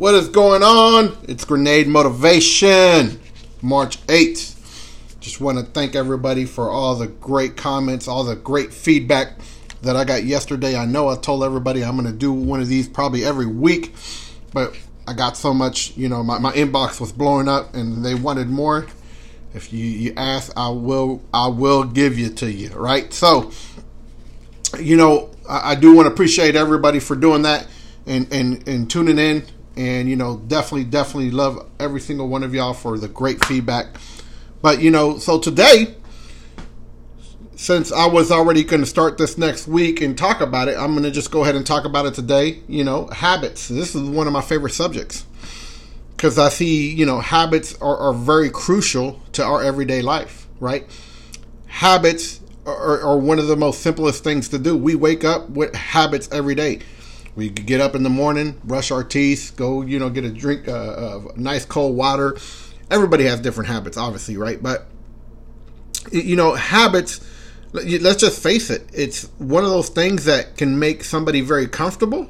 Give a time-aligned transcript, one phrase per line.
[0.00, 1.14] What is going on?
[1.28, 3.20] It's Grenade Motivation,
[3.60, 5.20] March 8th.
[5.20, 9.34] Just want to thank everybody for all the great comments, all the great feedback
[9.82, 10.74] that I got yesterday.
[10.74, 13.94] I know I told everybody I'm going to do one of these probably every week,
[14.54, 14.74] but
[15.06, 18.48] I got so much, you know, my, my inbox was blowing up and they wanted
[18.48, 18.86] more.
[19.52, 23.12] If you, you ask, I will I will give you to you, right?
[23.12, 23.52] So,
[24.80, 27.66] you know, I, I do want to appreciate everybody for doing that
[28.06, 29.44] and, and, and tuning in
[29.76, 33.86] and you know definitely definitely love every single one of y'all for the great feedback.
[34.62, 35.94] But you know so today
[37.56, 40.92] since i was already going to start this next week and talk about it i'm
[40.92, 42.62] going to just go ahead and talk about it today.
[42.68, 43.68] You know habits.
[43.68, 45.26] This is one of my favorite subjects.
[46.16, 50.86] Because i see you know habits are, are, very crucial to our everyday life right?
[51.66, 54.76] Habits are, are one of the most simplest things to do.
[54.76, 56.80] We wake up with habits every day
[57.36, 60.68] we get up in the morning, brush our teeth, go, you know, get a drink
[60.68, 62.36] uh, of nice cold water.
[62.90, 64.62] Everybody has different habits, obviously, right?
[64.62, 64.86] But,
[66.10, 67.24] you know, habits,
[67.72, 72.28] let's just face it, it's one of those things that can make somebody very comfortable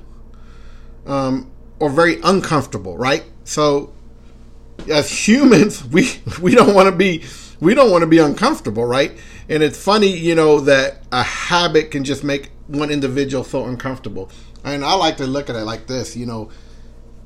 [1.06, 3.24] um, or very uncomfortable, right?
[3.44, 3.92] So,
[4.90, 7.24] as humans, we, we don't want to be
[7.60, 9.12] we don't want to be uncomfortable, right?
[9.48, 14.30] And it's funny, you know, that a habit can just make one individual so uncomfortable.
[14.64, 16.50] And I like to look at it like this, you know,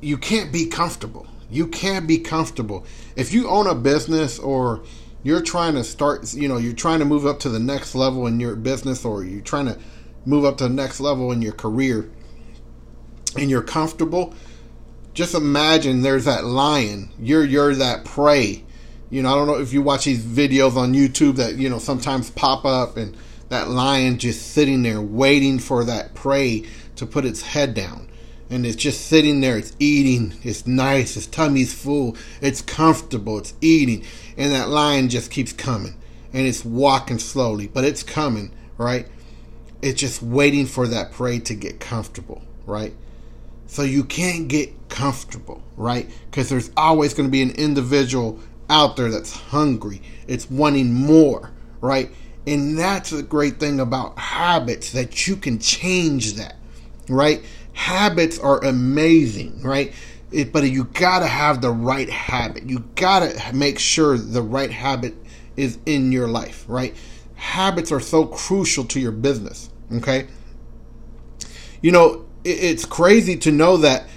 [0.00, 1.26] you can't be comfortable.
[1.50, 2.84] You can't be comfortable.
[3.16, 4.84] If you own a business or
[5.22, 8.26] you're trying to start, you know, you're trying to move up to the next level
[8.26, 9.78] in your business or you're trying to
[10.26, 12.10] move up to the next level in your career
[13.36, 14.34] and you're comfortable,
[15.12, 17.10] just imagine there's that lion.
[17.18, 18.64] You're you're that prey.
[19.10, 21.78] You know, I don't know if you watch these videos on YouTube that, you know,
[21.78, 23.16] sometimes pop up and
[23.48, 26.64] that lion just sitting there waiting for that prey
[26.96, 28.08] to put its head down.
[28.50, 33.54] And it's just sitting there, it's eating, it's nice, its tummy's full, it's comfortable, it's
[33.60, 34.04] eating.
[34.36, 35.94] And that lion just keeps coming.
[36.32, 39.06] And it's walking slowly, but it's coming, right?
[39.80, 42.92] It's just waiting for that prey to get comfortable, right?
[43.66, 46.10] So you can't get comfortable, right?
[46.30, 48.38] Because there's always going to be an individual
[48.68, 50.02] out there that's hungry.
[50.26, 51.50] It's wanting more,
[51.80, 52.10] right?
[52.46, 56.56] And that's the great thing about habits that you can change that
[57.08, 57.44] right?
[57.72, 59.92] Habits are amazing, right?
[60.30, 62.64] It, but you gotta have the right habit.
[62.64, 65.14] You gotta make sure the right habit
[65.56, 66.96] is in your life, right?
[67.34, 70.26] Habits are so crucial to your business, okay?
[71.82, 74.08] You know, it, it's crazy to know that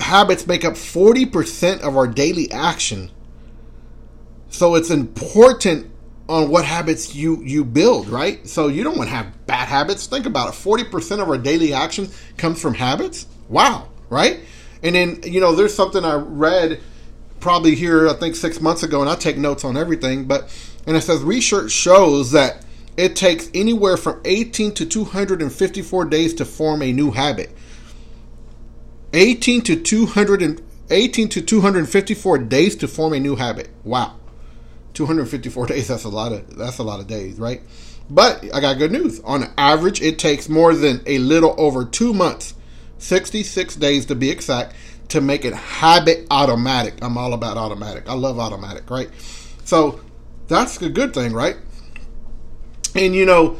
[0.00, 3.10] habits make up 40% of our daily action.
[4.48, 5.89] So it's important
[6.30, 8.46] on what habits you you build, right?
[8.46, 10.06] So you don't want to have bad habits.
[10.06, 10.52] Think about it.
[10.52, 13.26] 40% of our daily action comes from habits.
[13.48, 14.38] Wow, right?
[14.82, 16.80] And then, you know, there's something I read
[17.40, 20.96] probably here I think 6 months ago and I take notes on everything, but and
[20.96, 22.64] it says research shows that
[22.96, 27.50] it takes anywhere from 18 to 254 days to form a new habit.
[29.12, 33.70] 18 to 200 and 18 to 254 days to form a new habit.
[33.82, 34.19] Wow.
[34.94, 37.62] 254 days that's a lot of that's a lot of days right?
[38.08, 39.20] But i got good news.
[39.20, 42.54] On average it takes more than a little over two months
[42.98, 44.74] 66 days to be exact
[45.08, 46.94] to make it habit automatic.
[47.02, 48.08] I'm all about automatic.
[48.08, 49.08] I love automatic right?
[49.64, 50.00] So
[50.48, 51.56] that's a good thing right?
[52.94, 53.58] And you know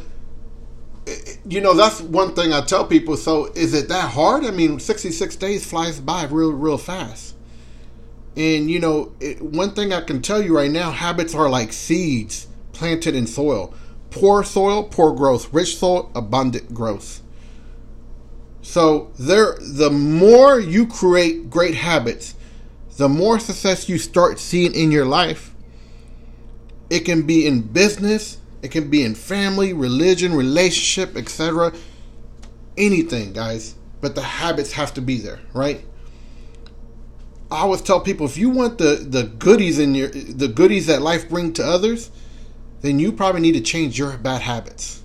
[1.49, 3.17] you know that's one thing i tell people.
[3.17, 4.45] So is it that hard?
[4.45, 7.30] I mean 66 days flies by real real fast
[8.37, 11.73] and you know, it, one thing I can tell you right now habits are like
[11.73, 13.75] seeds planted in soil.
[14.11, 15.53] Poor soil, poor growth.
[15.53, 17.23] Rich soil, abundant growth.
[18.63, 22.35] So there the more you create great habits,
[22.97, 25.55] the more success you start seeing in your life.
[26.89, 31.73] It can be in business, it can be in family, religion, relationship, etc.
[32.77, 33.75] Anything, guys.
[34.01, 35.85] But the habits have to be there, right?
[37.51, 41.03] I always tell people if you want the the goodies in your the goodies that
[41.03, 42.11] life bring to others,
[42.83, 45.03] then you probably need to change your bad habits.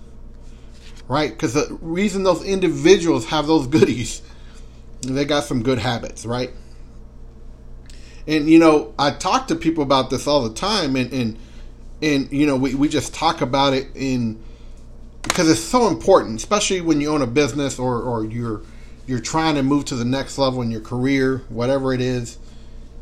[1.07, 1.31] Right?
[1.31, 4.21] Because the reason those individuals have those goodies,
[5.01, 6.51] they got some good habits, right?
[8.27, 11.39] And you know, I talk to people about this all the time, and and
[12.01, 14.41] and you know, we we just talk about it in
[15.23, 18.61] because it's so important, especially when you own a business or or you're
[19.07, 22.37] you're trying to move to the next level in your career, whatever it is,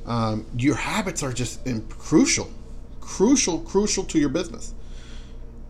[0.06, 2.50] um, your habits are just crucial,
[3.00, 4.74] crucial, crucial to your business.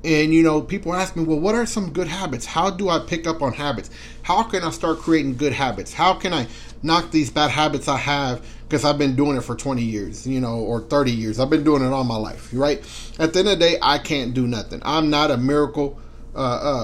[0.03, 2.45] And you know, people ask me, well, what are some good habits?
[2.45, 3.89] How do I pick up on habits?
[4.23, 5.93] How can I start creating good habits?
[5.93, 6.47] How can I
[6.83, 10.41] knock these bad habits I have because I've been doing it for 20 years, you
[10.41, 11.39] know, or 30 years.
[11.39, 12.79] I've been doing it all my life, right?
[13.19, 14.81] At the end of the day, I can't do nothing.
[14.83, 15.99] I'm not a miracle
[16.35, 16.39] uh,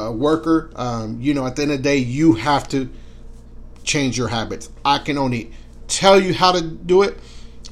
[0.09, 0.71] uh, worker.
[0.75, 2.89] Um, you know, at the end of the day, you have to
[3.89, 4.69] change your habits.
[4.85, 5.51] I can only
[5.87, 7.17] tell you how to do it,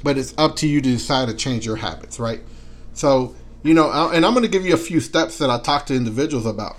[0.04, 2.42] but it's up to you to decide to change your habits, right?
[2.94, 5.86] So, you know, and I'm going to give you a few steps that I talk
[5.86, 6.78] to individuals about.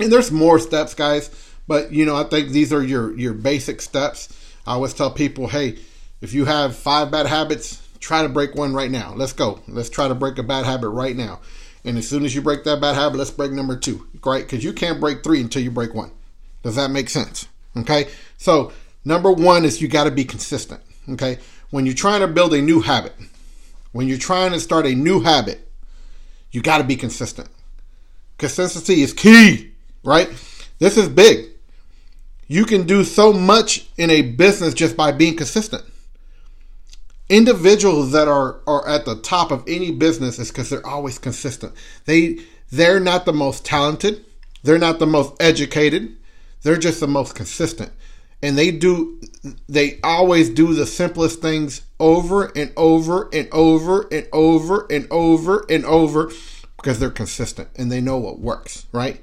[0.00, 1.30] And there's more steps, guys,
[1.68, 4.28] but you know, I think these are your your basic steps.
[4.66, 5.78] I always tell people, hey,
[6.20, 9.14] if you have five bad habits, try to break one right now.
[9.14, 9.60] Let's go.
[9.68, 11.40] Let's try to break a bad habit right now.
[11.84, 14.42] And as soon as you break that bad habit, let's break number two, right?
[14.42, 16.10] Because you can't break three until you break one.
[16.62, 17.48] Does that make sense?
[17.76, 18.08] Okay.
[18.36, 18.72] So
[19.04, 20.80] number one is you got to be consistent.
[21.10, 21.38] Okay.
[21.70, 23.14] When you're trying to build a new habit,
[23.92, 25.66] when you're trying to start a new habit,
[26.50, 27.48] you got to be consistent.
[28.38, 29.72] Consistency is key,
[30.02, 30.28] right?
[30.78, 31.50] This is big.
[32.48, 35.84] You can do so much in a business just by being consistent.
[37.28, 41.74] Individuals that are, are at the top of any business is because they're always consistent.
[42.06, 42.40] They
[42.72, 44.24] they're not the most talented,
[44.62, 46.16] they're not the most educated,
[46.62, 47.92] they're just the most consistent.
[48.42, 49.20] And they do
[49.68, 55.66] they always do the simplest things over and over and over and over and over
[55.68, 56.30] and over
[56.76, 59.20] because they're consistent and they know what works, right?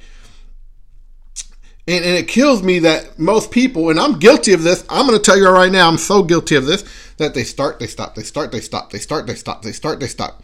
[1.88, 5.18] And, and it kills me that most people, and I'm guilty of this, I'm going
[5.18, 6.84] to tell you right now, I'm so guilty of this,
[7.16, 10.00] that they start, they stop, they start, they stop, they start, they stop, they start,
[10.00, 10.44] they stop.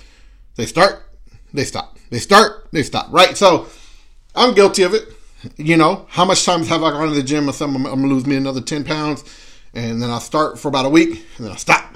[0.56, 1.04] They start,
[1.54, 1.98] they stop.
[2.10, 3.36] They start, they stop, right?
[3.36, 3.68] So
[4.36, 5.08] I'm guilty of it.
[5.58, 8.08] You know, how much times have I gone to the gym and I'm, I'm to
[8.08, 9.24] lose me another 10 pounds?
[9.74, 11.96] And then I start for about a week, and then I stop.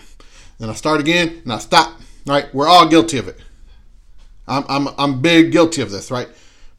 [0.57, 2.53] Then I start again, and I stop, right?
[2.53, 3.39] We're all guilty of it.
[4.47, 6.27] I'm, I'm, I'm big guilty of this, right?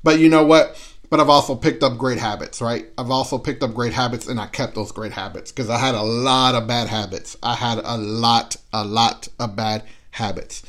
[0.03, 0.77] But you know what?
[1.11, 2.87] But I've also picked up great habits, right?
[2.99, 5.95] I've also picked up great habits and I kept those great habits because I had
[5.95, 7.37] a lot of bad habits.
[7.43, 10.63] I had a lot, a lot of bad habits.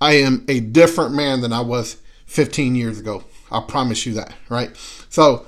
[0.00, 3.24] I am a different man than I was 15 years ago.
[3.50, 4.70] I promise you that, right?
[5.08, 5.46] So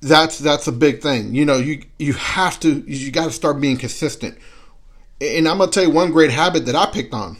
[0.00, 1.34] that's that's a big thing.
[1.34, 4.38] You know, you you have to you got to start being consistent.
[5.20, 7.36] And I'm gonna tell you one great habit that I picked on.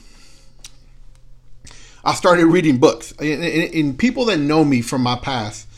[2.05, 5.69] I started reading books, and, and, and people that know me from my past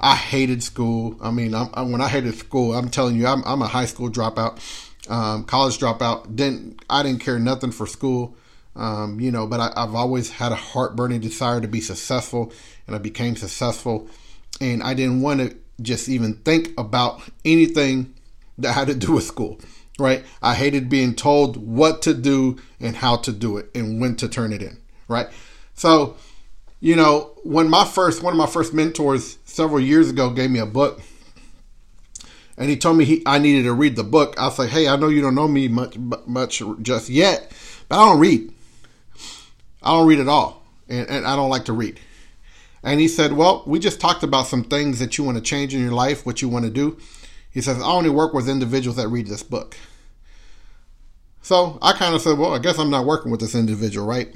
[0.00, 1.16] I hated school.
[1.20, 3.86] I mean, I'm, I, when I hated school, I'm telling you, I'm, I'm a high
[3.86, 4.60] school dropout,
[5.10, 6.36] um, college dropout.
[6.36, 8.36] Didn't I didn't care nothing for school,
[8.76, 9.46] um, you know.
[9.46, 12.52] But I, I've always had a heart burning desire to be successful,
[12.88, 14.08] and I became successful.
[14.60, 18.14] And I didn't want to just even think about anything
[18.58, 19.60] that had to do with school.
[20.00, 20.24] Right?
[20.42, 24.28] I hated being told what to do and how to do it and when to
[24.28, 24.78] turn it in.
[25.08, 25.28] Right?
[25.74, 26.16] So
[26.80, 30.60] you know, when my first one of my first mentors several years ago gave me
[30.60, 31.00] a book,
[32.56, 34.38] and he told me he I needed to read the book.
[34.38, 37.50] I was like, "Hey, I know you don't know me much much just yet,
[37.88, 38.52] but I don't read.
[39.82, 41.98] I don't read at all, and, and I don't like to read."
[42.88, 45.74] And he said, "Well, we just talked about some things that you want to change
[45.74, 46.96] in your life, what you want to do."
[47.50, 49.76] He says, "I only work with individuals that read this book."
[51.42, 54.34] So I kind of said, "Well, I guess I'm not working with this individual, right?"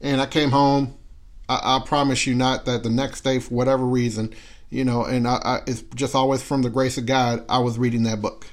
[0.00, 0.94] And I came home
[1.50, 4.32] I, I, promise you not that the next day, for whatever reason,
[4.70, 7.76] you know, and I, I, it's just always from the grace of God, I was
[7.76, 8.46] reading that book.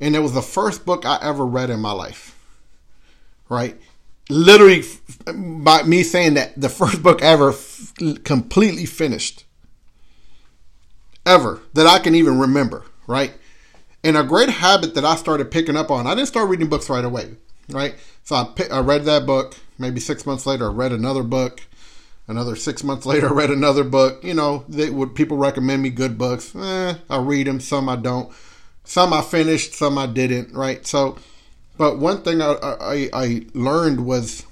[0.00, 2.38] And it was the first book I ever read in my life.
[3.48, 3.80] Right?
[4.28, 4.84] Literally,
[5.26, 7.92] by me saying that, the first book ever f-
[8.24, 9.44] completely finished.
[11.26, 11.60] Ever.
[11.74, 12.84] That I can even remember.
[13.06, 13.32] Right?
[14.04, 16.88] And a great habit that I started picking up on, I didn't start reading books
[16.90, 17.36] right away.
[17.68, 17.94] Right?
[18.24, 19.56] So I, pick, I read that book.
[19.78, 21.60] Maybe six months later, I read another book
[22.28, 24.22] Another six months later, I read another book.
[24.24, 26.54] You know, they would people recommend me good books.
[26.54, 27.60] Eh, I read them.
[27.60, 28.32] Some I don't.
[28.84, 29.74] Some I finished.
[29.74, 30.54] Some I didn't.
[30.54, 30.86] Right.
[30.86, 31.18] So,
[31.76, 34.44] but one thing I I, I learned was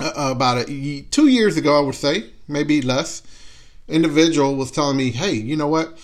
[0.00, 1.78] uh, about it two years ago.
[1.78, 3.22] I would say maybe less.
[3.88, 5.98] Individual was telling me, hey, you know what?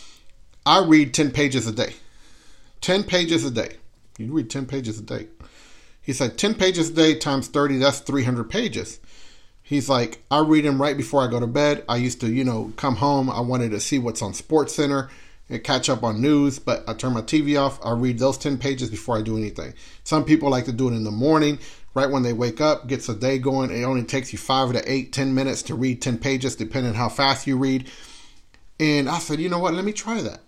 [0.64, 1.94] I read ten pages a day.
[2.80, 3.76] Ten pages a day.
[4.18, 5.28] You read ten pages a day.
[6.02, 7.78] He said ten pages a day times thirty.
[7.78, 8.98] That's three hundred pages.
[9.62, 11.84] He's like, I read him right before I go to bed.
[11.88, 13.28] I used to, you know, come home.
[13.28, 15.10] I wanted to see what's on Sports Center
[15.48, 17.78] and catch up on news, but I turn my TV off.
[17.84, 19.74] I read those 10 pages before I do anything.
[20.04, 21.58] Some people like to do it in the morning,
[21.94, 23.70] right when they wake up, gets a day going.
[23.70, 26.96] It only takes you five to eight, 10 minutes to read 10 pages, depending on
[26.96, 27.88] how fast you read.
[28.80, 29.74] And I said, you know what?
[29.74, 30.40] Let me try that.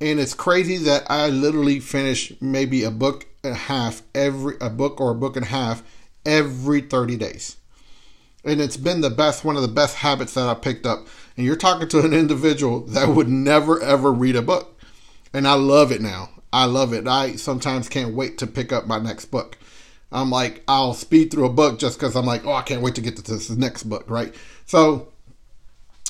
[0.00, 4.68] And it's crazy that I literally finish maybe a book and a half every, a
[4.68, 5.82] book or a book and a half
[6.24, 7.56] every 30 days
[8.46, 11.06] And it's been the best, one of the best habits that I picked up.
[11.36, 14.80] And you're talking to an individual that would never ever read a book.
[15.34, 16.30] And I love it now.
[16.52, 17.06] I love it.
[17.06, 19.58] I sometimes can't wait to pick up my next book.
[20.12, 22.94] I'm like, I'll speed through a book just because I'm like, oh, I can't wait
[22.94, 24.34] to get to this next book, right?
[24.64, 25.08] So,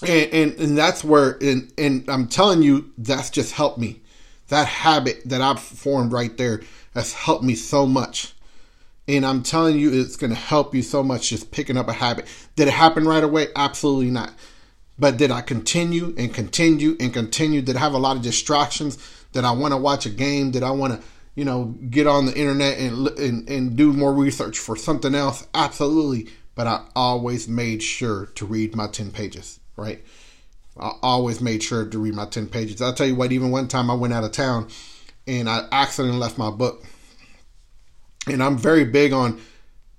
[0.03, 4.03] and, and, and that's where, and, and I'm telling you, that's just helped me.
[4.49, 6.61] That habit that I've formed right there
[6.95, 8.35] has helped me so much.
[9.09, 11.93] And I'm telling you, it's going to help you so much just picking up a
[11.93, 12.27] habit.
[12.57, 13.49] Did it happen right away?
[13.55, 14.33] Absolutely not.
[14.99, 17.63] But did I continue and continue and continue?
[17.63, 18.99] Did I have a lot of distractions?
[19.33, 20.51] Did I want to watch a game?
[20.51, 24.13] Did I want to, you know, get on the internet and, and, and do more
[24.13, 25.47] research for something else?
[25.55, 26.29] Absolutely.
[26.55, 30.03] But I always made sure to read my 10 pages, right?
[30.79, 32.83] I always made sure to read my 10 pages.
[32.83, 34.69] I'll tell you what, even one time I went out of town
[35.27, 36.85] and I accidentally left my book.
[38.27, 39.41] And I'm very big on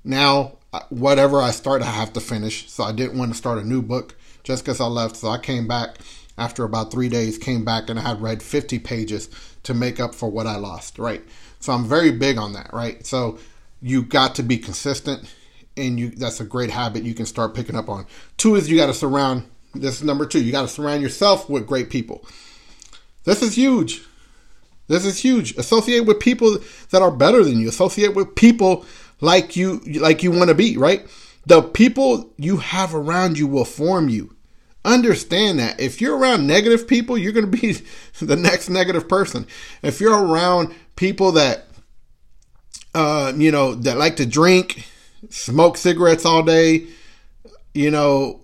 [0.04, 2.70] now, uh, whatever I start, I have to finish.
[2.70, 5.18] So I didn't want to start a new book just because I left.
[5.18, 5.98] So I came back
[6.38, 9.30] after about three days, came back and I had read 50 pages
[9.64, 11.24] to make up for what I lost, right?
[11.60, 13.06] So I'm very big on that, right?
[13.06, 13.40] So
[13.82, 15.34] you got to be consistent
[15.76, 18.06] and you that's a great habit you can start picking up on.
[18.38, 19.44] Two is you got to surround
[19.74, 20.42] this is number two.
[20.42, 22.26] You got to surround yourself with great people.
[23.26, 24.04] This is huge.
[24.88, 25.56] This is huge.
[25.58, 26.58] Associate with people
[26.92, 27.68] that are better than you.
[27.70, 28.86] Associate with people
[29.20, 31.06] like you like you want to be, right?
[31.46, 34.36] The people you have around you will form you.
[34.86, 35.80] Understand that.
[35.80, 37.82] If you're around negative people, you're going to be
[38.22, 39.46] the next negative person.
[39.82, 41.68] If you're around people that
[42.98, 44.84] uh, you know, that like to drink,
[45.30, 46.88] smoke cigarettes all day,
[47.76, 48.42] you know,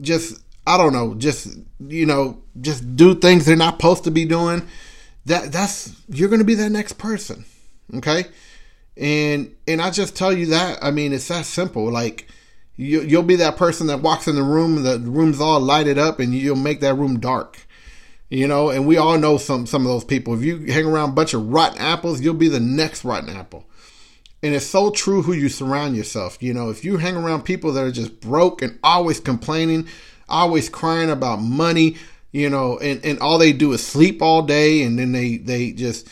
[0.00, 4.24] just I don't know, just you know, just do things they're not supposed to be
[4.24, 4.62] doing.
[5.26, 7.44] That that's you're going to be that next person,
[7.96, 8.24] okay?
[8.96, 10.78] And and I just tell you that.
[10.82, 11.90] I mean, it's that simple.
[11.90, 12.28] Like
[12.76, 16.20] you, you'll be that person that walks in the room, the room's all lighted up,
[16.20, 17.58] and you'll make that room dark.
[18.28, 20.34] You know, and we all know some some of those people.
[20.34, 23.66] If you hang around a bunch of rotten apples, you'll be the next rotten apple.
[24.42, 26.42] And it's so true who you surround yourself.
[26.42, 29.88] You know, if you hang around people that are just broke and always complaining,
[30.28, 31.96] always crying about money,
[32.36, 35.72] you know, and, and all they do is sleep all day and then they, they
[35.72, 36.06] just,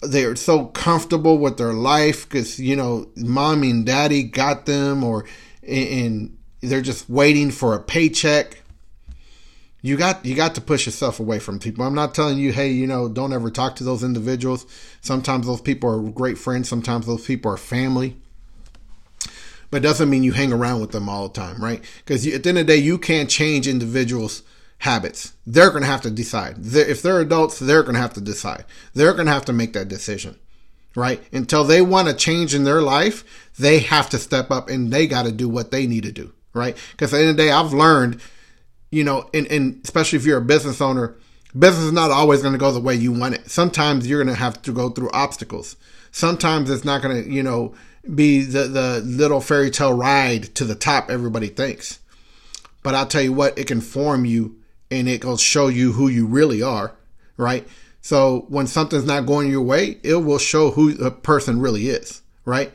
[0.00, 5.24] they're so comfortable with their life because, you know, mommy and daddy got them or,
[5.66, 8.62] and they're just waiting for a paycheck.
[9.82, 11.84] You got you got to push yourself away from people.
[11.84, 14.66] I'm not telling you, hey, you know, don't ever talk to those individuals.
[15.00, 16.68] Sometimes those people are great friends.
[16.68, 18.16] Sometimes those people are family
[19.70, 21.82] but doesn't mean you hang around with them all the time, right?
[21.98, 24.42] Because at the end of the day, you can't change individuals'
[24.78, 25.34] habits.
[25.46, 26.56] They're going to have to decide.
[26.64, 28.64] If they're adults, they're going to have to decide.
[28.94, 30.38] They're going to have to make that decision,
[30.94, 31.22] right?
[31.32, 33.24] Until they want to change in their life,
[33.58, 36.32] they have to step up and they got to do what they need to do,
[36.52, 36.76] right?
[36.92, 38.20] Because at the end of the day, I've learned,
[38.90, 41.16] you know, and, and especially if you're a business owner,
[41.58, 43.50] business is not always going to go the way you want it.
[43.50, 45.76] Sometimes you're going to have to go through obstacles.
[46.12, 47.74] Sometimes it's not going to, you know,
[48.14, 51.98] be the, the little fairy tale ride to the top everybody thinks.
[52.82, 54.56] But I'll tell you what, it can form you
[54.90, 56.92] and it will show you who you really are,
[57.36, 57.66] right?
[58.00, 62.22] So when something's not going your way, it will show who a person really is,
[62.44, 62.72] right?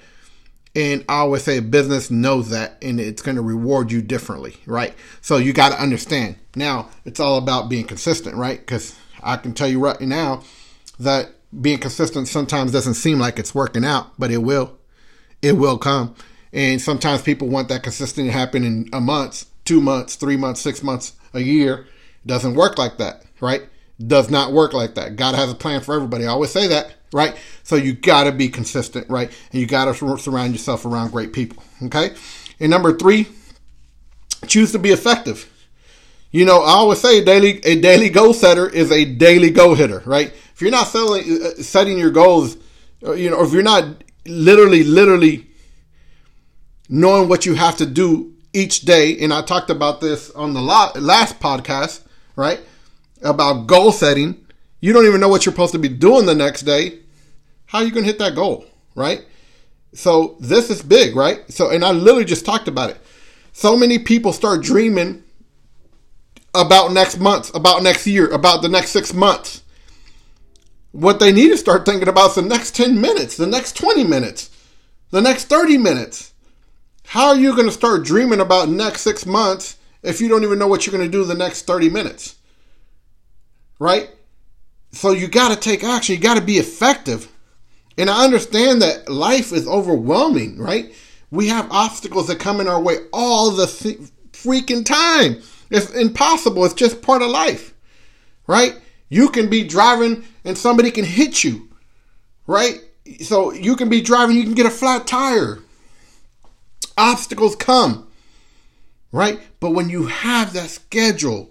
[0.76, 4.94] And I always say business knows that and it's going to reward you differently, right?
[5.22, 6.38] So you got to understand.
[6.56, 8.60] Now, it's all about being consistent, right?
[8.60, 10.44] Because I can tell you right now
[11.00, 11.30] that
[11.62, 14.78] being consistent sometimes doesn't seem like it's working out, but it will
[15.42, 16.16] it will come.
[16.54, 20.62] And sometimes people want that consistent to happen in a month, two months, three months,
[20.62, 21.88] six months, a year.
[22.26, 23.64] Doesn't work like that, right?
[24.06, 25.16] Does not work like that.
[25.16, 26.26] God has a plan for everybody.
[26.26, 27.36] I always say that, right?
[27.64, 29.30] So you got to be consistent, right?
[29.52, 32.12] And you got to surround yourself around great people, okay?
[32.60, 33.28] And number three,
[34.48, 35.48] choose to be effective.
[36.32, 39.76] You know, I always say a daily a daily goal setter is a daily goal
[39.76, 40.32] hitter, right?
[40.54, 42.56] If you're not selling, uh, setting your goals,
[43.06, 45.48] uh, you know, if you're not literally, literally
[46.88, 49.18] knowing what you have to do each day.
[49.20, 52.02] And I talked about this on the last podcast,
[52.36, 52.60] right?
[53.22, 54.46] About goal setting.
[54.80, 57.00] You don't even know what you're supposed to be doing the next day.
[57.68, 59.24] How are you going to hit that goal, right?
[59.94, 61.40] So this is big, right?
[61.52, 62.98] So, and I literally just talked about it.
[63.54, 65.24] So many people start dreaming
[66.54, 69.64] about next month, about next year, about the next six months.
[70.92, 74.04] What they need to start thinking about is the next 10 minutes, the next 20
[74.04, 74.50] minutes,
[75.12, 76.34] the next 30 minutes.
[77.06, 80.60] How are you going to start dreaming about next six months if you don't even
[80.60, 82.36] know what you're going to do the next 30 minutes?
[83.80, 84.10] Right?
[84.92, 86.16] So you got to take action.
[86.16, 87.32] You got to be effective.
[87.98, 90.94] And I understand that life is overwhelming, right?
[91.30, 94.00] We have obstacles that come in our way all the th-
[94.32, 95.42] freaking time.
[95.70, 96.66] It's impossible.
[96.66, 97.74] It's just part of life,
[98.48, 98.76] right?
[99.10, 101.70] You can be driving and somebody can hit you,
[102.48, 102.80] right?
[103.22, 105.60] So you can be driving, you can get a flat tire.
[106.98, 108.08] Obstacles come,
[109.12, 109.40] right?
[109.60, 111.50] But when you have that schedule,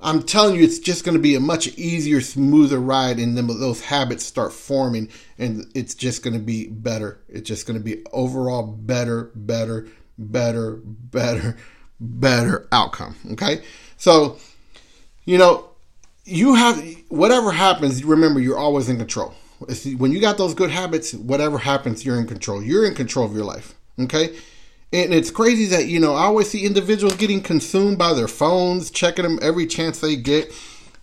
[0.00, 3.46] I'm telling you, it's just going to be a much easier, smoother ride, and then
[3.46, 7.20] those habits start forming, and it's just going to be better.
[7.28, 9.88] It's just going to be overall better, better,
[10.18, 11.56] better, better,
[11.98, 13.16] better outcome.
[13.32, 13.62] Okay,
[13.96, 14.38] so
[15.24, 15.70] you know,
[16.24, 18.04] you have whatever happens.
[18.04, 19.34] Remember, you're always in control.
[19.96, 22.62] When you got those good habits, whatever happens, you're in control.
[22.62, 23.74] You're in control of your life.
[23.98, 24.36] Okay
[24.92, 28.90] and it's crazy that, you know, I always see individuals getting consumed by their phones,
[28.90, 30.52] checking them every chance they get.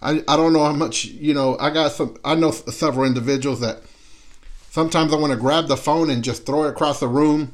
[0.02, 3.60] I, I don't know how much, you know, I got some, I know several individuals
[3.62, 3.82] that
[4.70, 7.54] sometimes I want to grab the phone and just throw it across the room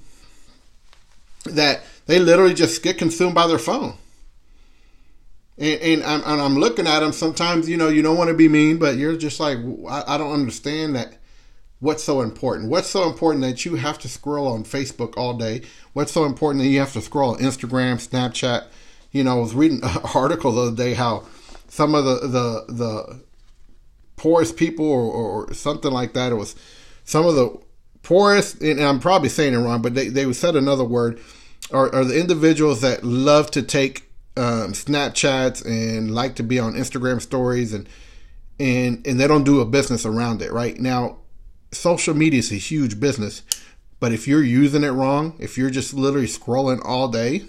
[1.46, 3.96] that they literally just get consumed by their phone.
[5.58, 7.12] And, and, I'm, and I'm looking at them.
[7.12, 9.58] Sometimes, you know, you don't want to be mean, but you're just like,
[9.90, 11.19] I, I don't understand that
[11.80, 12.70] what's so important?
[12.70, 15.62] What's so important that you have to scroll on Facebook all day?
[15.94, 18.68] What's so important that you have to scroll on Instagram, Snapchat?
[19.12, 21.26] You know, I was reading an article the other day how
[21.68, 23.24] some of the the, the
[24.20, 26.32] poorest people or, or something like that.
[26.32, 26.56] It was
[27.06, 27.60] some of the
[28.04, 31.20] poorest, and I'm probably saying it wrong, but they, they said another word,
[31.72, 36.74] are, are the individuals that love to take um, Snapchats and like to be on
[36.74, 37.90] Instagram stories and
[38.60, 40.52] and and they don't do a business around it.
[40.52, 41.18] Right now,
[41.72, 43.44] social media is a huge business,
[44.00, 47.44] but if you're using it wrong, if you're just literally scrolling all day,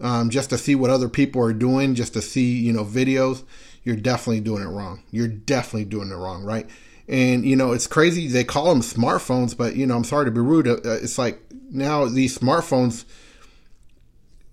[0.00, 3.42] um, just to see what other people are doing, just to see you know videos,
[3.84, 5.02] you're definitely doing it wrong.
[5.10, 6.68] You're definitely doing it wrong, right?
[7.08, 8.28] And you know it's crazy.
[8.28, 10.68] They call them smartphones, but you know I'm sorry to be rude.
[10.68, 11.40] Uh, it's like
[11.70, 13.04] now these smartphones,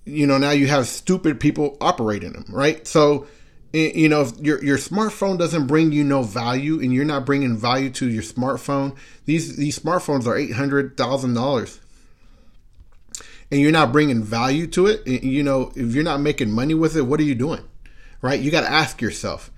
[0.03, 2.85] you know now you have stupid people operating them, right?
[2.87, 3.27] So
[3.75, 7.57] you know, if your your smartphone doesn't bring you no value, and you're not bringing
[7.57, 11.79] value to your smartphone, these these smartphones are eight hundred thousand dollars,
[13.51, 15.05] and you're not bringing value to it.
[15.07, 17.63] You know, if you're not making money with it, what are you doing?
[18.21, 18.39] Right?
[18.39, 19.51] You got to ask yourself.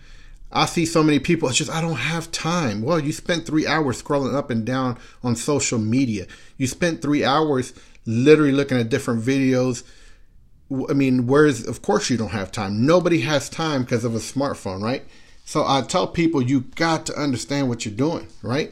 [0.51, 1.49] I see so many people.
[1.49, 2.81] It's just I don't have time.
[2.81, 6.25] Well, you spent three hours scrolling up and down on social media.
[6.57, 7.73] You spent three hours
[8.05, 9.83] literally looking at different videos
[10.71, 12.85] I mean, where's of course you don't have time.
[12.85, 15.03] Nobody has time because of a smartphone, right?
[15.45, 18.71] So I tell people you got to understand what you're doing, right?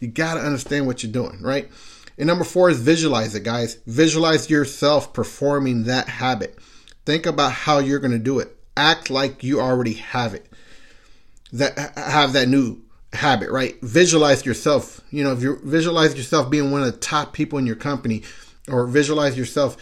[0.00, 1.70] You got to understand what you're doing, right?
[2.18, 3.78] And number four is visualize it, guys.
[3.86, 6.58] Visualize yourself performing that habit.
[7.04, 8.56] Think about how you're going to do it.
[8.76, 10.46] Act like you already have it.
[11.52, 12.82] That have that new
[13.12, 13.80] habit, right?
[13.80, 15.00] Visualize yourself.
[15.10, 18.22] You know, if you visualize yourself being one of the top people in your company,
[18.68, 19.76] or visualize yourself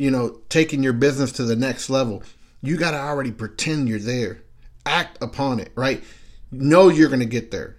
[0.00, 2.22] you know, taking your business to the next level,
[2.62, 4.40] you got to already pretend you're there.
[4.86, 6.02] Act upon it, right?
[6.50, 7.76] Know you're going to get there.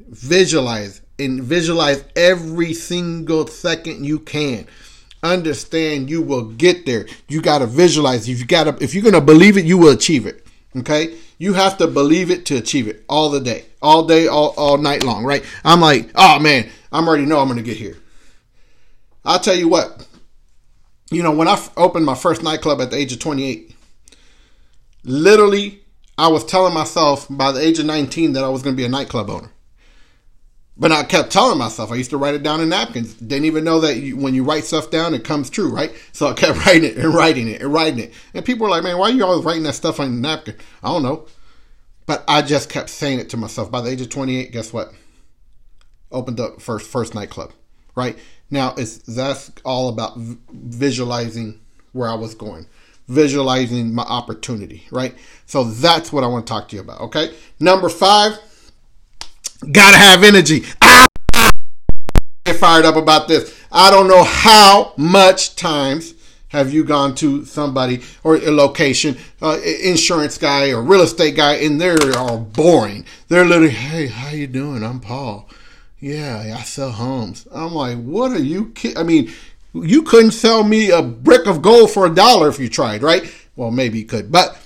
[0.00, 4.66] Visualize and visualize every single second you can.
[5.22, 7.06] Understand you will get there.
[7.28, 8.28] You got to visualize.
[8.28, 10.44] If you got to if you're going to believe it, you will achieve it.
[10.76, 11.16] Okay?
[11.38, 13.66] You have to believe it to achieve it all the day.
[13.80, 15.44] All day all all night long, right?
[15.64, 17.96] I'm like, "Oh man, I'm already know I'm going to get here."
[19.24, 20.06] I'll tell you what
[21.10, 23.74] you know, when I f- opened my first nightclub at the age of 28,
[25.04, 25.82] literally,
[26.16, 28.84] I was telling myself by the age of 19 that I was going to be
[28.84, 29.50] a nightclub owner.
[30.76, 33.12] But I kept telling myself, I used to write it down in napkins.
[33.14, 35.92] Didn't even know that you, when you write stuff down, it comes true, right?
[36.12, 38.14] So I kept writing it and writing it and writing it.
[38.32, 40.56] And people were like, man, why are you always writing that stuff on your napkin?
[40.82, 41.26] I don't know.
[42.06, 43.70] But I just kept saying it to myself.
[43.70, 44.92] By the age of 28, guess what?
[46.10, 47.52] Opened up first first nightclub,
[47.94, 48.18] right?
[48.50, 51.60] Now, it's that's all about visualizing
[51.92, 52.66] where I was going,
[53.08, 55.14] visualizing my opportunity, right?
[55.46, 57.00] So that's what I want to talk to you about.
[57.00, 58.38] Okay, number five,
[59.70, 60.64] gotta have energy.
[60.82, 61.06] Ah!
[62.44, 63.56] Get fired up about this.
[63.70, 66.14] I don't know how much times
[66.48, 71.54] have you gone to somebody or a location, uh, insurance guy or real estate guy,
[71.54, 73.04] and they're all boring.
[73.28, 74.82] They're literally, hey, how you doing?
[74.82, 75.48] I'm Paul.
[76.00, 77.46] Yeah, I sell homes.
[77.52, 78.96] I'm like, what are you kidding?
[78.96, 79.30] I mean,
[79.74, 83.30] you couldn't sell me a brick of gold for a dollar if you tried, right?
[83.54, 84.58] Well, maybe you could, but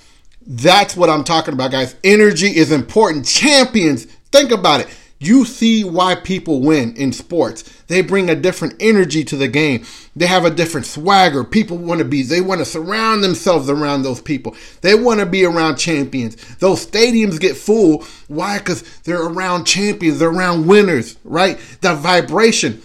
[0.47, 1.95] that's what I'm talking about, guys.
[2.03, 3.25] Energy is important.
[3.25, 4.87] Champions, think about it.
[5.17, 7.63] You see why people win in sports.
[7.87, 9.85] They bring a different energy to the game.
[10.15, 11.43] They have a different swagger.
[11.45, 14.55] People want to be, they want to surround themselves around those people.
[14.81, 16.35] They want to be around champions.
[16.57, 18.03] Those stadiums get full.
[18.27, 18.57] Why?
[18.57, 21.57] Because they're around champions, they're around winners, right?
[21.79, 22.81] The vibration.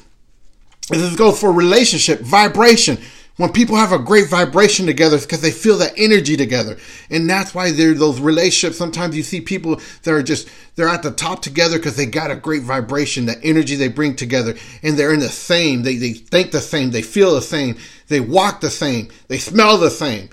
[0.88, 2.98] This goes for relationship, vibration.
[3.40, 6.76] When people have a great vibration together, because they feel that energy together.
[7.08, 8.76] And that's why they're those relationships.
[8.76, 12.30] Sometimes you see people that are just, they're at the top together because they got
[12.30, 14.56] a great vibration, that energy they bring together.
[14.82, 15.84] And they're in the same.
[15.84, 16.90] They, they think the same.
[16.90, 17.78] They feel the same.
[18.08, 19.08] They walk the same.
[19.28, 20.28] They smell the same.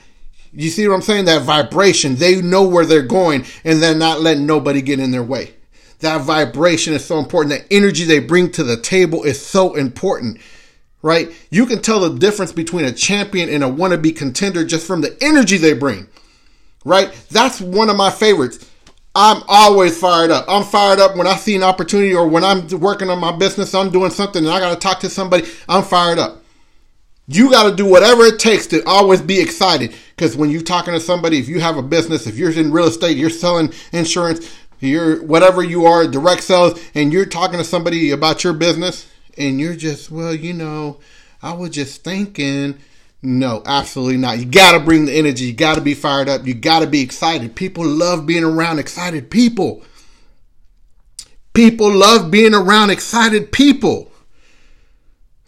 [0.51, 1.25] You see what I'm saying?
[1.25, 2.15] That vibration.
[2.15, 5.53] They know where they're going and they're not letting nobody get in their way.
[5.99, 7.57] That vibration is so important.
[7.57, 10.41] That energy they bring to the table is so important
[11.01, 11.31] right?
[11.49, 15.17] You can tell the difference between a champion and a wannabe contender just from the
[15.21, 16.07] energy they bring,
[16.85, 17.11] right?
[17.29, 18.69] That's one of my favorites.
[19.15, 20.45] I'm always fired up.
[20.47, 23.73] I'm fired up when I see an opportunity or when I'm working on my business,
[23.73, 26.43] I'm doing something and I got to talk to somebody, I'm fired up.
[27.27, 29.93] You got to do whatever it takes to always be excited.
[30.15, 32.85] Because when you're talking to somebody, if you have a business, if you're in real
[32.85, 38.11] estate, you're selling insurance, you're whatever you are, direct sales, and you're talking to somebody
[38.11, 40.99] about your business, and you're just, well, you know,
[41.41, 42.79] I was just thinking.
[43.21, 44.37] No, absolutely not.
[44.37, 45.45] You got to bring the energy.
[45.45, 46.45] You got to be fired up.
[46.45, 47.55] You got to be excited.
[47.55, 49.83] People love being around excited people.
[51.53, 54.11] People love being around excited people.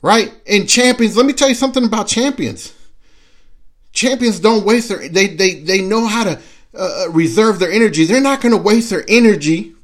[0.02, 0.34] Right?
[0.48, 2.74] And champions, let me tell you something about champions.
[3.94, 6.40] Champions don't waste their they they they know how to
[6.74, 8.06] uh, uh reserve their energy.
[8.06, 9.76] They're not going to waste their energy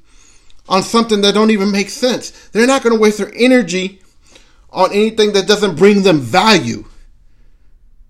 [0.67, 2.31] on something that don't even make sense.
[2.49, 4.01] They're not going to waste their energy
[4.69, 6.85] on anything that doesn't bring them value.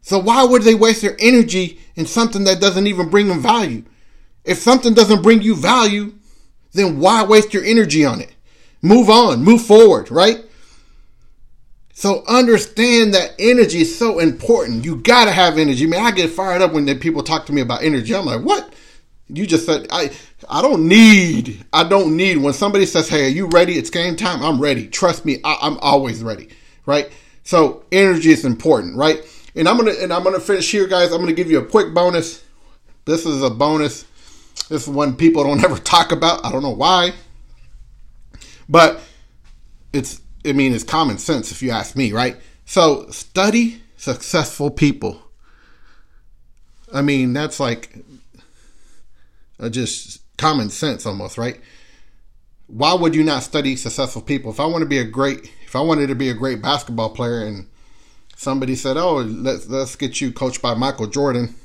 [0.02, 3.84] So why would they waste their energy in something that doesn't even bring them value?
[4.44, 6.14] If something doesn't bring you value,
[6.74, 8.34] then why waste your energy on it?
[8.82, 10.46] Move on, move forward, right?
[11.94, 14.86] So understand that energy is so important.
[14.86, 15.88] You gotta have energy.
[15.88, 18.14] Man, I get fired up when people talk to me about energy.
[18.14, 18.75] I'm like, what?
[19.28, 20.12] You just said I
[20.50, 23.78] I don't need I don't need when somebody says, "Hey, are you ready?
[23.78, 24.88] It's game time." I'm ready.
[24.88, 26.50] Trust me, I, I'm always ready.
[26.86, 27.10] Right?
[27.44, 29.24] So energy is important, right?
[29.56, 31.12] And I'm gonna and I'm gonna finish here, guys.
[31.12, 32.44] I'm gonna give you a quick bonus.
[33.06, 34.06] This is a bonus.
[34.70, 36.46] This is one people don't ever talk about.
[36.46, 37.14] I don't know why,
[38.70, 39.00] but
[39.92, 42.38] it's I mean it's common sense if you ask me, right?
[42.66, 45.22] So study successful people.
[46.94, 47.98] I mean that's like
[49.60, 51.60] uh, just common sense almost, right?
[52.68, 54.52] Why would you not study successful people?
[54.52, 57.10] If I want to be a great, if I wanted to be a great basketball
[57.10, 57.68] player, and
[58.36, 61.56] somebody said, "Oh, let's let's get you coached by Michael Jordan,"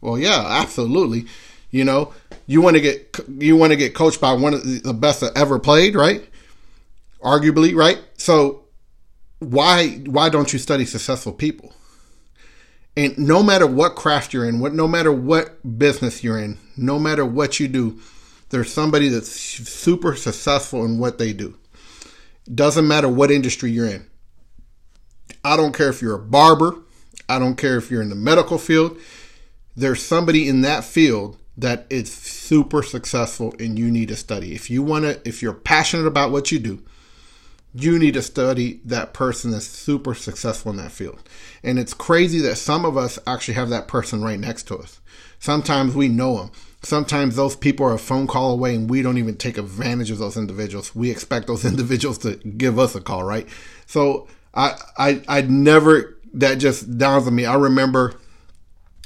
[0.00, 1.26] well, yeah, absolutely.
[1.70, 2.14] You know,
[2.46, 5.36] you want to get you want to get coached by one of the best that
[5.36, 6.22] ever played, right?
[7.22, 7.98] Arguably, right?
[8.16, 8.64] So
[9.38, 11.72] why why don't you study successful people?
[12.98, 16.98] And no matter what craft you're in, what no matter what business you're in, no
[16.98, 18.00] matter what you do,
[18.50, 21.56] there's somebody that's super successful in what they do.
[22.52, 24.04] Doesn't matter what industry you're in.
[25.44, 26.74] I don't care if you're a barber,
[27.28, 28.98] I don't care if you're in the medical field.
[29.76, 34.56] There's somebody in that field that is super successful and you need to study.
[34.56, 36.82] If you want to if you're passionate about what you do,
[37.74, 41.20] you need to study that person that's super successful in that field.
[41.62, 45.00] And it's crazy that some of us actually have that person right next to us.
[45.38, 46.50] Sometimes we know them.
[46.82, 50.18] Sometimes those people are a phone call away and we don't even take advantage of
[50.18, 50.94] those individuals.
[50.94, 53.46] We expect those individuals to give us a call, right?
[53.86, 57.44] So I, I, I never, that just dawns on me.
[57.44, 58.14] I remember,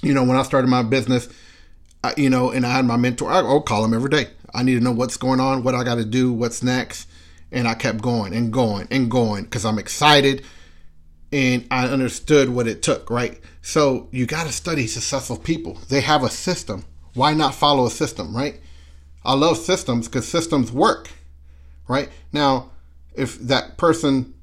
[0.03, 1.29] you know, when I started my business,
[2.05, 4.29] I, you know, and I had my mentor, I, I'll call him every day.
[4.55, 7.09] I need to know what's going on, what I got to do, what's next
[7.53, 10.45] and I kept going and going and going because I'm excited
[11.31, 13.41] and I understood what it took, right?
[13.63, 15.79] So you got to study successful people.
[15.89, 16.85] They have a system.
[17.15, 18.61] Why not follow a system, right?
[19.25, 21.11] I love systems because systems work,
[21.89, 22.09] right?
[22.33, 22.71] Now,
[23.15, 24.35] if that person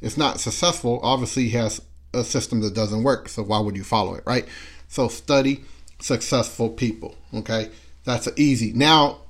[0.00, 1.80] is not successful, obviously he has
[2.12, 3.28] a system that doesn't work.
[3.28, 4.46] So why would you follow it, right?
[4.88, 5.64] So study
[6.00, 7.70] successful people, okay?
[8.04, 8.72] That's easy.
[8.72, 9.20] Now,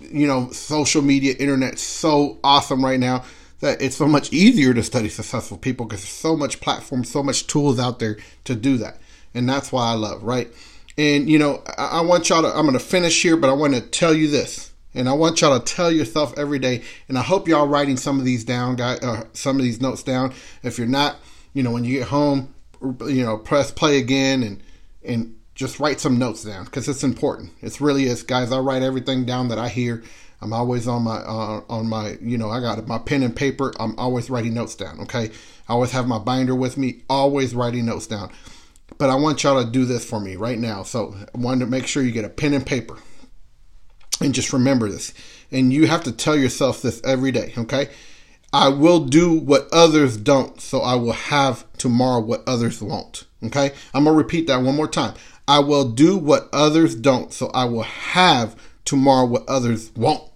[0.00, 3.24] you know, social media, internet so awesome right now
[3.60, 7.22] that it's so much easier to study successful people because there's so much platform, so
[7.22, 8.98] much tools out there to do that.
[9.34, 10.48] And that's why I love, right?
[10.98, 13.74] And, you know, I, I want y'all to, I'm to finish here, but I want
[13.74, 14.72] to tell you this.
[14.92, 16.82] And I want y'all to tell yourself every day.
[17.08, 20.02] And I hope y'all writing some of these down, guys, uh, some of these notes
[20.02, 20.34] down.
[20.62, 21.16] If you're not,
[21.54, 24.62] you know, when you get home, you know, press play again and,
[25.04, 27.52] and just write some notes down because it's important.
[27.60, 28.50] It really is, guys.
[28.50, 30.02] I write everything down that I hear.
[30.40, 33.74] I'm always on my uh, on my you know I got my pen and paper.
[33.78, 35.00] I'm always writing notes down.
[35.00, 35.30] Okay,
[35.68, 37.02] I always have my binder with me.
[37.10, 38.32] Always writing notes down.
[38.96, 40.82] But I want y'all to do this for me right now.
[40.82, 42.96] So I wanted to make sure you get a pen and paper
[44.22, 45.12] and just remember this.
[45.52, 47.52] And you have to tell yourself this every day.
[47.58, 47.90] Okay,
[48.50, 53.26] I will do what others don't, so I will have tomorrow what others won't.
[53.42, 53.72] Okay?
[53.94, 55.14] I'm to repeat that one more time.
[55.48, 60.30] I will do what others don't, so I will have tomorrow what others won't.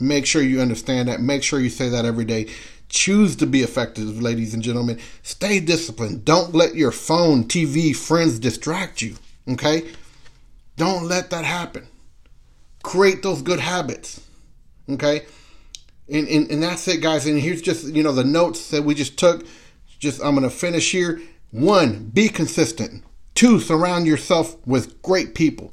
[0.00, 1.20] Make sure you understand that.
[1.20, 2.48] Make sure you say that every day.
[2.88, 5.00] Choose to be effective, ladies and gentlemen.
[5.22, 6.24] Stay disciplined.
[6.24, 9.16] Don't let your phone, TV, friends distract you.
[9.48, 9.90] Okay?
[10.76, 11.86] Don't let that happen.
[12.82, 14.20] Create those good habits.
[14.88, 15.22] Okay?
[16.08, 17.26] And, and, and that's it, guys.
[17.26, 19.46] And here's just, you know, the notes that we just took.
[19.98, 21.20] Just, I'm going to finish here.
[21.54, 23.04] One, be consistent.
[23.36, 25.72] Two, surround yourself with great people.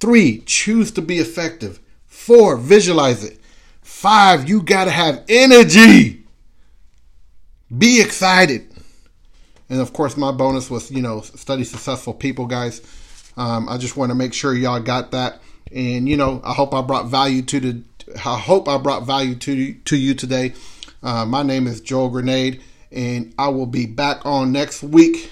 [0.00, 1.80] Three, choose to be effective.
[2.06, 3.38] Four, visualize it.
[3.82, 6.24] Five, you got to have energy.
[7.76, 8.72] Be excited.
[9.68, 12.80] And of course, my bonus was, you know, study successful people, guys.
[13.36, 15.42] Um, I just want to make sure y'all got that.
[15.72, 17.82] And, you know, I hope I brought value to the,
[18.24, 20.54] I hope I brought value to, to you today.
[21.02, 25.30] Uh, my name is Joel Grenade, and I will be back on next week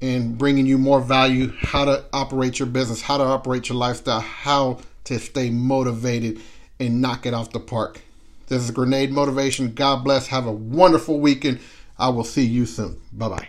[0.00, 4.20] and bringing you more value, how to operate your business, how to operate your lifestyle,
[4.20, 6.40] how to stay motivated
[6.80, 8.00] and knock it off the park.
[8.48, 9.72] This is Grenade Motivation.
[9.72, 10.26] God bless.
[10.26, 11.60] Have a wonderful weekend.
[11.98, 13.00] I will see you soon.
[13.12, 13.48] Bye bye.